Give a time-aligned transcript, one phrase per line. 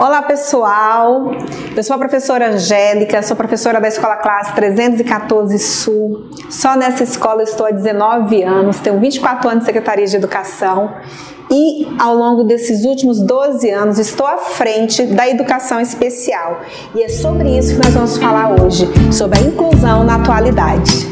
[0.00, 1.30] Olá pessoal,
[1.76, 6.30] eu sou a professora Angélica, sou professora da Escola Classe 314 Sul.
[6.48, 10.94] Só nessa escola estou há 19 anos, tenho 24 anos de Secretaria de Educação
[11.50, 16.62] e ao longo desses últimos 12 anos estou à frente da educação especial.
[16.94, 21.09] E é sobre isso que nós vamos falar hoje, sobre a inclusão na atualidade.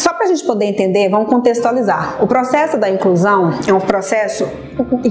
[0.00, 2.16] Só para a gente poder entender, vamos contextualizar.
[2.24, 4.48] O processo da inclusão é um processo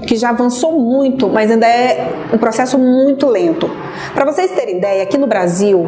[0.08, 3.70] que já avançou muito, mas ainda é um processo muito lento.
[4.16, 5.88] Para vocês terem ideia, aqui no Brasil,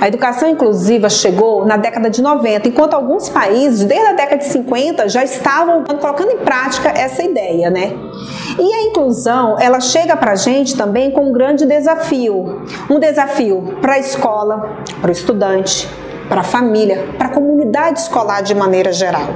[0.00, 4.46] a educação inclusiva chegou na década de 90, enquanto alguns países, desde a década de
[4.46, 7.92] 50, já estavam colocando em prática essa ideia, né?
[8.58, 12.62] E a inclusão, ela chega para a gente também com um grande desafio.
[12.88, 15.86] Um desafio para a escola, para o estudante,
[16.28, 19.28] para a família, para a comunidade escolar de maneira geral.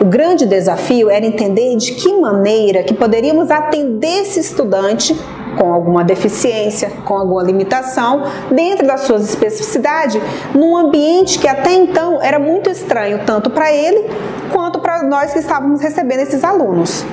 [0.00, 5.16] O grande desafio era entender de que maneira que poderíamos atender esse estudante
[5.56, 10.20] com alguma deficiência, com alguma limitação, dentro das suas especificidades,
[10.54, 14.08] num ambiente que até então era muito estranho, tanto para ele
[14.52, 17.04] quanto para nós que estávamos recebendo esses alunos.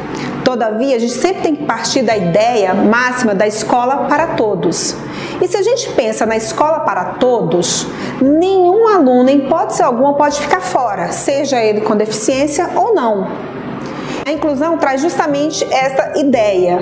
[0.49, 4.95] Todavia, a gente sempre tem que partir da ideia máxima da escola para todos.
[5.39, 7.85] E se a gente pensa na escola para todos,
[8.19, 13.27] nenhum aluno, em hipótese alguma, pode ficar fora, seja ele com deficiência ou não.
[14.25, 16.79] A inclusão traz justamente essa ideia,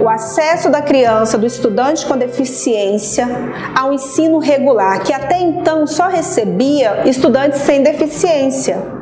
[0.00, 3.28] o acesso da criança, do estudante com deficiência
[3.78, 8.99] ao ensino regular, que até então só recebia estudantes sem deficiência.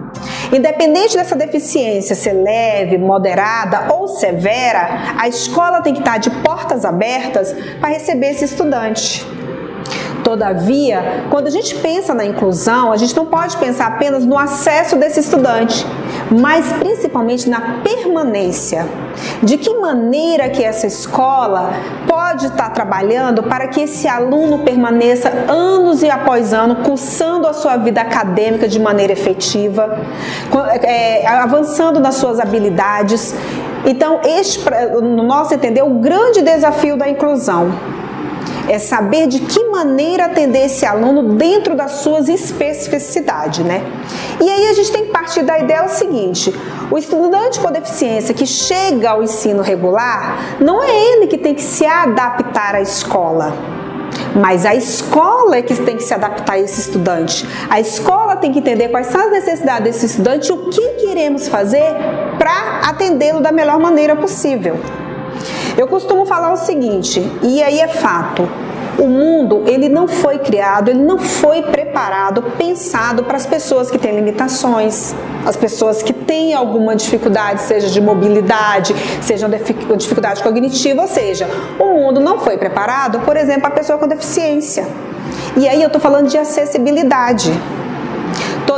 [0.52, 6.84] Independente dessa deficiência ser leve, moderada ou severa, a escola tem que estar de portas
[6.84, 9.26] abertas para receber esse estudante.
[10.24, 14.96] Todavia, quando a gente pensa na inclusão, a gente não pode pensar apenas no acesso
[14.96, 15.86] desse estudante,
[16.30, 18.86] mas principalmente na permanência.
[19.42, 21.72] De que maneira que essa escola
[22.06, 27.76] pode estar trabalhando para que esse aluno permaneça anos e após ano cursando a sua
[27.76, 29.98] vida acadêmica de maneira efetiva,
[30.82, 33.34] é, avançando nas suas habilidades.
[33.84, 34.60] Então, este,
[35.00, 37.72] no nosso entender, é o grande desafio da inclusão
[38.68, 43.82] é saber de que maneira atender esse aluno dentro das suas especificidades, né?
[44.40, 46.54] E aí a gente tem que partir da ideia o seguinte:
[46.90, 51.62] o estudante com deficiência que chega ao ensino regular, não é ele que tem que
[51.62, 53.54] se adaptar à escola.
[54.34, 57.46] Mas a escola é que tem que se adaptar a esse estudante.
[57.68, 61.48] A escola tem que entender quais são as necessidades desse estudante e o que queremos
[61.48, 61.94] fazer
[62.38, 64.76] para atendê-lo da melhor maneira possível.
[65.78, 68.48] Eu costumo falar o seguinte, e aí é fato.
[68.98, 73.96] O mundo, ele não foi criado, ele não foi preparado, pensado para as pessoas que
[73.96, 75.14] têm limitações,
[75.46, 79.48] as pessoas que têm alguma dificuldade, seja de mobilidade, seja
[79.96, 84.84] dificuldade cognitiva, ou seja, o mundo não foi preparado, por exemplo, a pessoa com deficiência.
[85.56, 87.52] E aí eu estou falando de acessibilidade.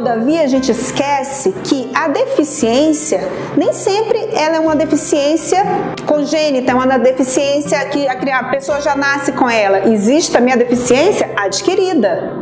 [0.00, 3.21] Todavia, a gente esquece que a deficiência
[3.55, 5.62] nem sempre ela é uma deficiência
[6.06, 9.91] congênita, é uma deficiência que a pessoa já nasce com ela.
[9.91, 12.33] Existe também a deficiência adquirida.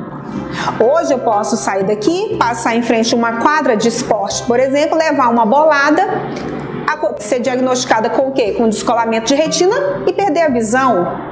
[0.79, 4.97] Hoje eu posso sair daqui, passar em frente a uma quadra de esporte, por exemplo,
[4.97, 6.07] levar uma bolada,
[7.19, 8.53] ser diagnosticada com o quê?
[8.53, 11.28] Com descolamento de retina e perder a visão.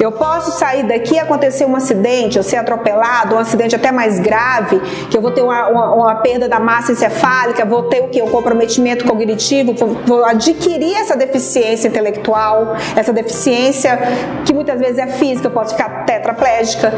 [0.00, 4.18] Eu posso sair daqui e acontecer um acidente, eu ser atropelado, um acidente até mais
[4.18, 4.80] grave,
[5.10, 8.20] que eu vou ter uma, uma, uma perda da massa encefálica, vou ter o que?
[8.22, 9.74] Um comprometimento cognitivo,
[10.06, 13.98] vou adquirir essa deficiência intelectual, essa deficiência
[14.44, 16.92] que muitas vezes é física, eu posso ficar tetraplégica.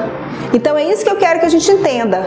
[0.53, 2.27] Então é isso que eu quero que a gente entenda.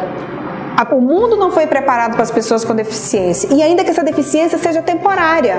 [0.92, 4.58] O mundo não foi preparado para as pessoas com deficiência, e ainda que essa deficiência
[4.58, 5.58] seja temporária.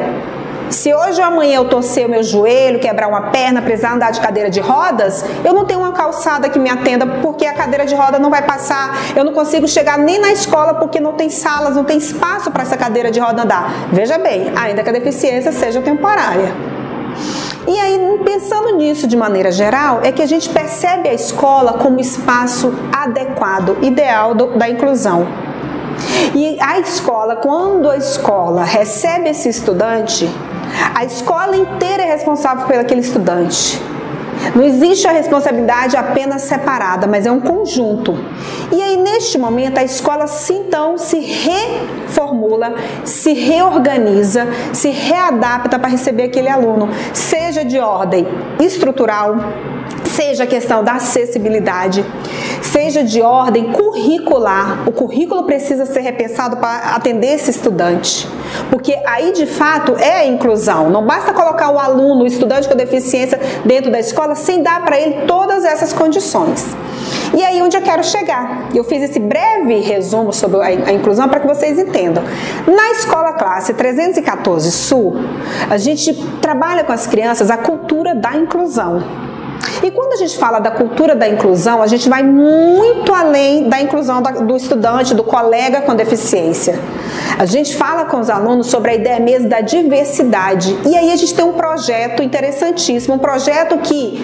[0.70, 4.20] Se hoje ou amanhã eu torcer o meu joelho, quebrar uma perna, precisar andar de
[4.20, 7.94] cadeira de rodas, eu não tenho uma calçada que me atenda porque a cadeira de
[7.94, 8.96] roda não vai passar.
[9.14, 12.62] Eu não consigo chegar nem na escola porque não tem salas, não tem espaço para
[12.62, 13.88] essa cadeira de roda andar.
[13.92, 16.69] Veja bem, ainda que a deficiência seja temporária.
[17.66, 22.00] E aí, pensando nisso de maneira geral, é que a gente percebe a escola como
[22.00, 25.26] espaço adequado, ideal do, da inclusão.
[26.34, 30.28] E a escola, quando a escola recebe esse estudante,
[30.94, 33.89] a escola inteira é responsável por aquele estudante.
[34.54, 38.18] Não existe a responsabilidade apenas separada, mas é um conjunto.
[38.72, 45.88] E aí, neste momento, a escola se, então se reformula, se reorganiza, se readapta para
[45.88, 48.26] receber aquele aluno, seja de ordem
[48.58, 49.36] estrutural,
[50.10, 52.04] seja a questão da acessibilidade,
[52.62, 54.88] seja de ordem curricular.
[54.88, 58.28] O currículo precisa ser repensado para atender esse estudante.
[58.70, 60.90] Porque aí de fato é a inclusão.
[60.90, 64.98] Não basta colocar o aluno, o estudante com deficiência dentro da escola sem dar para
[64.98, 66.66] ele todas essas condições.
[67.36, 68.68] E aí onde eu quero chegar?
[68.74, 72.24] Eu fiz esse breve resumo sobre a inclusão para que vocês entendam.
[72.66, 75.14] Na escola classe 314 Sul,
[75.68, 79.29] a gente trabalha com as crianças a cultura da inclusão.
[79.82, 83.80] E quando a gente fala da cultura da inclusão, a gente vai muito além da
[83.80, 86.78] inclusão do estudante, do colega com deficiência.
[87.38, 90.76] A gente fala com os alunos sobre a ideia mesmo da diversidade.
[90.86, 94.22] E aí a gente tem um projeto interessantíssimo, um projeto que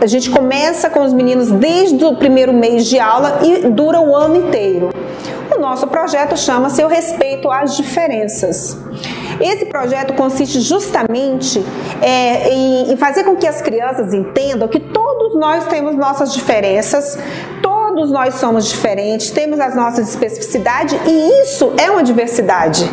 [0.00, 4.16] a gente começa com os meninos desde o primeiro mês de aula e dura o
[4.16, 4.90] ano inteiro.
[5.54, 8.76] O nosso projeto chama-se O Respeito às Diferenças.
[9.42, 11.62] Esse projeto consiste justamente
[12.00, 17.18] é, em, em fazer com que as crianças entendam que todos nós temos nossas diferenças,
[17.60, 22.88] todos nós somos diferentes, temos as nossas especificidades e isso é uma diversidade.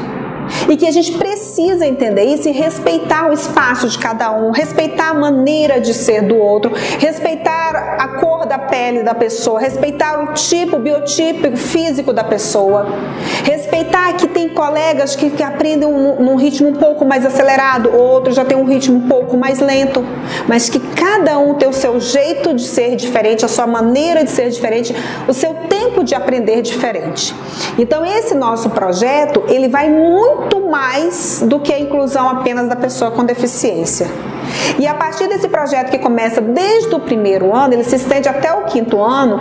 [0.68, 5.10] E que a gente precisa entender isso e respeitar o espaço de cada um, respeitar
[5.10, 8.08] a maneira de ser do outro, respeitar a
[8.50, 12.88] da pele da pessoa, respeitar o tipo, o físico da pessoa,
[13.44, 18.36] respeitar que tem colegas que, que aprendem um, num ritmo um pouco mais acelerado, outros
[18.36, 20.04] já tem um ritmo um pouco mais lento,
[20.48, 24.32] mas que cada um tem o seu jeito de ser diferente, a sua maneira de
[24.32, 24.96] ser diferente,
[25.28, 27.36] o seu tempo de aprender diferente.
[27.78, 33.12] Então esse nosso projeto, ele vai muito mais do que a inclusão apenas da pessoa
[33.12, 34.08] com deficiência.
[34.78, 38.54] E a partir desse projeto que começa desde o primeiro ano, ele se estende até
[38.54, 39.40] o quinto ano,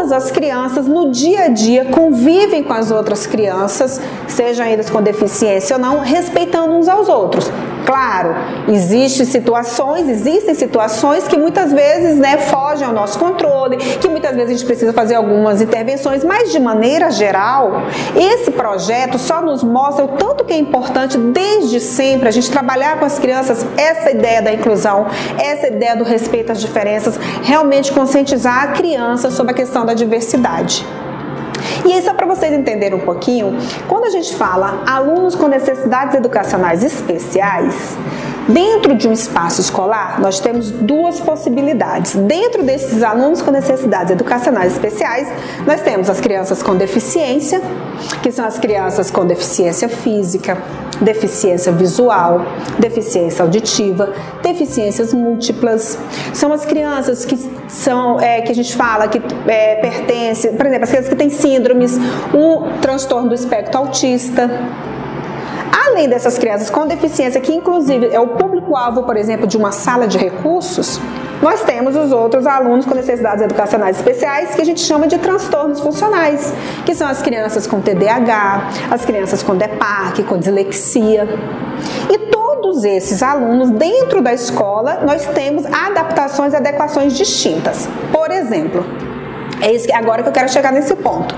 [0.00, 5.02] todas as crianças no dia a dia convivem com as outras crianças, sejam eles com
[5.02, 7.50] deficiência ou não, respeitando uns aos outros.
[7.84, 8.36] Claro,
[8.68, 14.48] existem situações, existem situações que muitas vezes né, fogem ao nosso controle, que muitas vezes
[14.48, 17.82] a gente precisa fazer algumas intervenções, mas de maneira geral,
[18.16, 22.98] esse projeto só nos mostra o tanto que é importante desde sempre a gente trabalhar
[22.98, 25.06] com as crianças essa ideia da inclusão,
[25.38, 30.86] essa ideia do respeito às diferenças, realmente conscientizar a criança sobre a questão da diversidade.
[31.84, 33.56] E aí, só para vocês entenderem um pouquinho,
[33.88, 37.96] quando a gente fala alunos com necessidades educacionais especiais,
[38.52, 42.14] Dentro de um espaço escolar, nós temos duas possibilidades.
[42.14, 45.28] Dentro desses alunos com necessidades educacionais especiais,
[45.64, 47.60] nós temos as crianças com deficiência,
[48.22, 50.58] que são as crianças com deficiência física,
[51.00, 52.44] deficiência visual,
[52.78, 54.12] deficiência auditiva,
[54.42, 55.96] deficiências múltiplas.
[56.34, 57.38] São as crianças que
[57.68, 61.30] são é, que a gente fala que é, pertencem, por exemplo, as crianças que têm
[61.30, 61.96] síndromes,
[62.34, 64.50] o transtorno do espectro autista
[65.90, 70.06] Além dessas crianças com deficiência, que inclusive é o público-alvo, por exemplo, de uma sala
[70.06, 71.00] de recursos,
[71.42, 75.80] nós temos os outros alunos com necessidades educacionais especiais que a gente chama de transtornos
[75.80, 76.54] funcionais,
[76.86, 81.26] que são as crianças com TDAH, as crianças com DEPAC, com dislexia.
[82.08, 87.88] E todos esses alunos, dentro da escola, nós temos adaptações e adequações distintas.
[88.12, 88.84] Por exemplo,
[89.60, 91.34] é isso agora que eu quero chegar nesse ponto.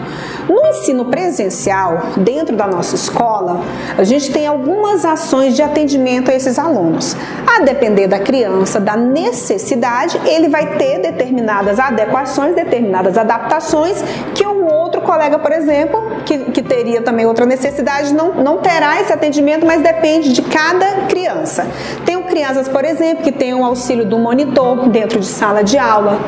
[0.49, 3.61] No ensino presencial, dentro da nossa escola,
[3.97, 7.17] a gente tem algumas ações de atendimento a esses alunos.
[7.47, 14.03] A depender da criança, da necessidade, ele vai ter determinadas adequações, determinadas adaptações
[14.35, 19.01] que o outro colega, por exemplo, que, que teria também outra necessidade, não, não terá
[19.01, 21.67] esse atendimento, mas depende de cada criança.
[22.05, 26.19] Tem crianças, por exemplo, que têm o auxílio do monitor dentro de sala de aula.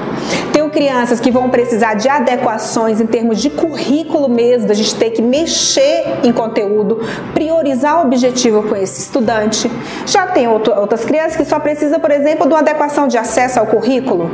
[0.53, 5.11] Tem crianças que vão precisar de adequações em termos de currículo mesmo, da gente ter
[5.11, 7.01] que mexer em conteúdo,
[7.33, 9.71] priorizar o objetivo com esse estudante.
[10.05, 13.61] Já tem outro, outras crianças que só precisam, por exemplo, de uma adequação de acesso
[13.61, 14.31] ao currículo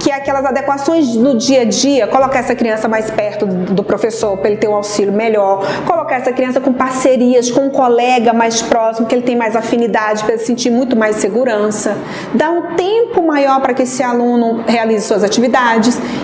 [0.00, 4.36] que é aquelas adequações no dia a dia, colocar essa criança mais perto do professor
[4.38, 8.62] para ele ter um auxílio melhor, colocar essa criança com parcerias, com um colega mais
[8.62, 11.96] próximo, que ele tem mais afinidade, para ele sentir muito mais segurança,
[12.34, 15.67] dar um tempo maior para que esse aluno realize suas atividades.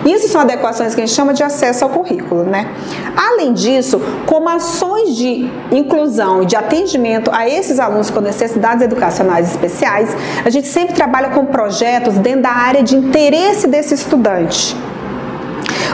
[0.05, 2.69] Isso são adequações que a gente chama de acesso ao currículo, né?
[3.17, 9.51] Além disso, como ações de inclusão e de atendimento a esses alunos com necessidades educacionais
[9.51, 14.77] especiais, a gente sempre trabalha com projetos dentro da área de interesse interesse desse estudante.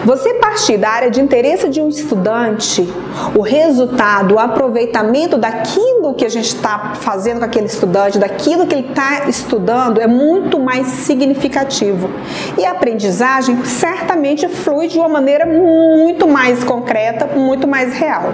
[0.05, 2.89] Você partir da área de interesse de um estudante,
[3.37, 8.75] o resultado, o aproveitamento daquilo que a gente está fazendo com aquele estudante, daquilo que
[8.75, 12.09] ele está estudando, é muito mais significativo.
[12.57, 18.33] E a aprendizagem certamente flui de uma maneira muito mais concreta, muito mais real.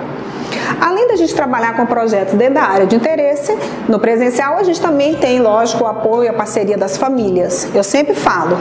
[0.80, 3.56] Além da gente trabalhar com projetos dentro da área de interesse,
[3.88, 7.68] no presencial a gente também tem, lógico, o apoio, a parceria das famílias.
[7.74, 8.56] Eu sempre falo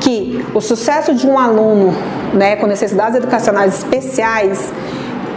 [0.00, 1.94] que o sucesso de um aluno
[2.32, 4.72] né, com necessidades educacionais especiais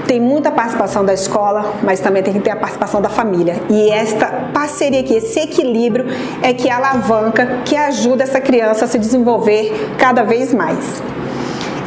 [0.08, 3.56] tem muita participação da escola, mas também tem que ter a participação da família.
[3.70, 6.06] E esta parceria aqui, esse equilíbrio
[6.42, 11.02] é que alavanca, que ajuda essa criança a se desenvolver cada vez mais.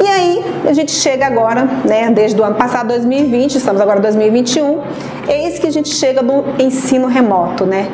[0.03, 4.01] E aí, a gente chega agora, né, desde o ano passado, 2020, estamos agora em
[4.01, 4.81] 2021,
[5.27, 7.87] eis que a gente chega no ensino remoto, né?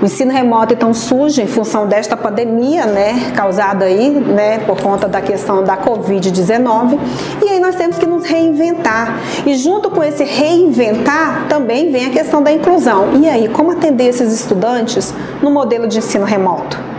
[0.00, 5.06] O ensino remoto então surge em função desta pandemia, né, causada aí, né, por conta
[5.06, 6.98] da questão da Covid-19,
[7.44, 9.20] e aí nós temos que nos reinventar.
[9.44, 13.20] E junto com esse reinventar também vem a questão da inclusão.
[13.20, 16.89] E aí, como atender esses estudantes no modelo de ensino remoto?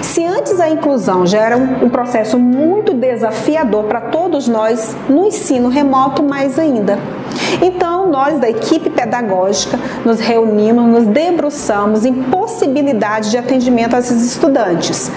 [0.00, 5.68] Se antes a inclusão já era um, processo muito desafiador para todos nós, no ensino
[5.68, 6.98] remoto mais ainda.
[7.60, 14.22] Então, nós da equipe pedagógica nos reunimos, nos debruçamos em possibilidades de atendimento a esses
[14.24, 15.10] estudantes.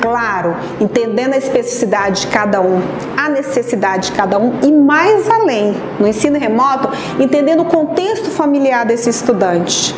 [0.00, 2.82] Claro, entendendo a especificidade de cada um,
[3.16, 6.88] a necessidade de cada um e mais além, no ensino remoto,
[7.20, 9.94] entendendo o contexto familiar desse estudante.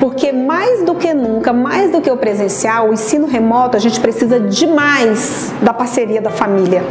[0.00, 4.00] Porque mais do que nunca, mais do que o presencial, o ensino remoto, a gente
[4.00, 6.82] precisa demais da parceria da família.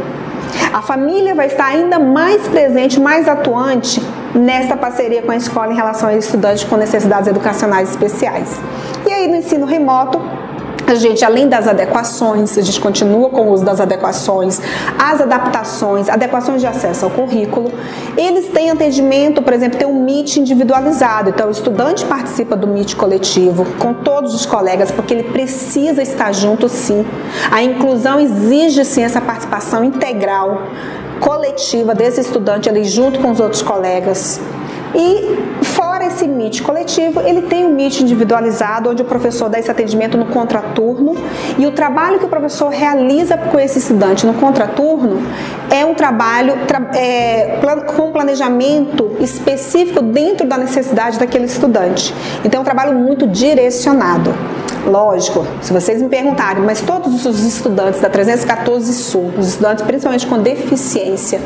[0.72, 4.00] A família vai estar ainda mais presente, mais atuante
[4.34, 8.60] nessa parceria com a escola em relação a estudantes com necessidades educacionais especiais.
[9.06, 10.20] E aí no ensino remoto,
[10.86, 14.60] a gente, além das adequações, a gente continua com o uso das adequações,
[14.98, 17.72] as adaptações, adequações de acesso ao currículo.
[18.16, 21.30] Eles têm atendimento, por exemplo, tem um Meet individualizado.
[21.30, 26.32] Então, o estudante participa do Meet coletivo com todos os colegas, porque ele precisa estar
[26.32, 27.04] junto, sim.
[27.50, 30.62] A inclusão exige, sim, essa participação integral,
[31.20, 34.40] coletiva desse estudante ali junto com os outros colegas.
[34.94, 35.38] E
[36.02, 39.70] fora esse MIT coletivo, ele tem o um MIT individualizado, onde o professor dá esse
[39.70, 41.14] atendimento no contraturno.
[41.58, 45.22] E o trabalho que o professor realiza com esse estudante no contraturno
[45.70, 46.54] é um trabalho
[46.94, 47.60] é,
[47.96, 52.14] com planejamento específico dentro da necessidade daquele estudante.
[52.44, 54.34] Então, é um trabalho muito direcionado.
[54.86, 60.26] Lógico, se vocês me perguntarem, mas todos os estudantes da 314 Sul, os estudantes principalmente
[60.26, 61.40] com deficiência,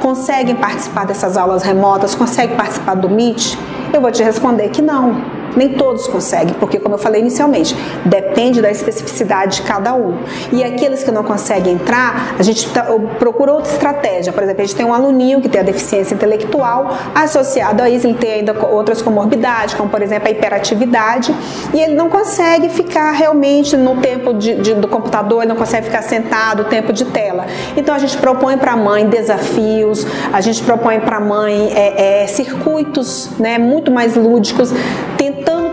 [0.00, 3.56] conseguem participar dessas aulas remotas, conseguem participar do Meet?
[3.92, 5.37] Eu vou te responder que não.
[5.56, 10.18] Nem todos conseguem, porque, como eu falei inicialmente, depende da especificidade de cada um.
[10.52, 12.84] E aqueles que não conseguem entrar, a gente tá,
[13.18, 14.32] procura outra estratégia.
[14.32, 18.06] Por exemplo, a gente tem um aluninho que tem a deficiência intelectual, associado a isso,
[18.06, 21.34] ele tem ainda outras comorbidades, como, por exemplo, a hiperatividade,
[21.72, 25.86] e ele não consegue ficar realmente no tempo de, de, do computador, ele não consegue
[25.86, 27.46] ficar sentado, tempo de tela.
[27.76, 32.22] Então, a gente propõe para a mãe desafios, a gente propõe para a mãe é,
[32.22, 34.72] é, circuitos né, muito mais lúdicos,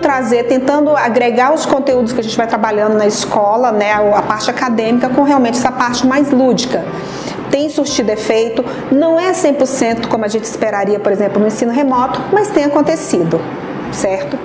[0.06, 4.52] trazer, tentando agregar os conteúdos que a gente vai trabalhando na escola, né, a parte
[4.52, 6.86] acadêmica, com realmente essa parte mais lúdica.
[7.50, 12.22] Tem surtido efeito, não é 100% como a gente esperaria, por exemplo, no ensino remoto,
[12.32, 13.42] mas tem acontecido,
[13.92, 14.38] certo?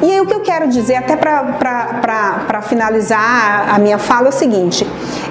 [0.00, 4.32] E aí o que eu quero dizer, até para finalizar a minha fala, é o
[4.32, 4.86] seguinte: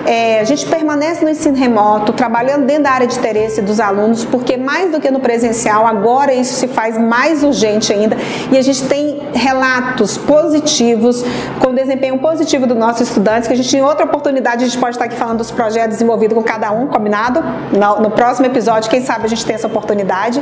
[0.06, 4.26] é, a gente permanece no ensino remoto, trabalhando dentro da área de interesse dos alunos,
[4.26, 8.18] porque mais do que no presencial, agora isso se faz mais urgente ainda,
[8.52, 11.24] e a gente tem relatos positivos,
[11.62, 14.96] com desempenho positivo dos nossos estudantes, que a gente em outra oportunidade a gente pode
[14.96, 17.42] estar aqui falando dos projetos desenvolvidos com cada um, combinado?
[17.72, 20.42] No, no próximo episódio, quem sabe a gente tem essa oportunidade.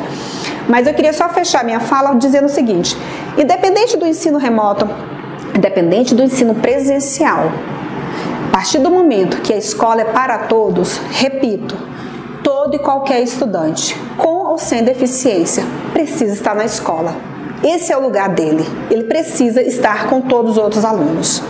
[0.68, 2.98] Mas eu queria só fechar minha fala dizendo o seguinte:
[3.38, 4.88] independente do ensino remoto,
[5.56, 7.52] independente do ensino presencial,
[8.48, 11.76] a partir do momento que a escola é para todos, repito,
[12.44, 17.16] todo e qualquer estudante, com ou sem deficiência, precisa estar na escola.
[17.64, 18.64] Esse é o lugar dele.
[18.92, 21.42] Ele precisa estar com todos os outros alunos.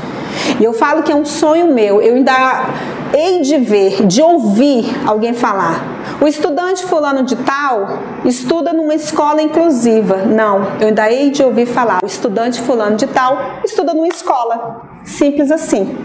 [0.60, 2.02] E eu falo que é um sonho meu.
[2.02, 2.70] Eu ainda
[3.16, 5.96] hei de ver, de ouvir alguém falar.
[6.22, 10.18] O estudante fulano de tal estuda numa escola inclusiva.
[10.26, 12.00] Não, eu ainda hei de ouvir falar.
[12.04, 14.82] O estudante fulano de tal estuda numa escola.
[15.06, 15.98] Simples assim.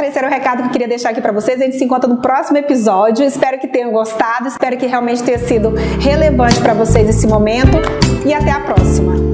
[0.00, 1.60] Esse era o recado que eu queria deixar aqui para vocês.
[1.60, 3.24] A gente se encontra no próximo episódio.
[3.24, 4.46] Espero que tenham gostado.
[4.46, 7.78] Espero que realmente tenha sido relevante para vocês esse momento.
[8.24, 9.27] E até a próxima.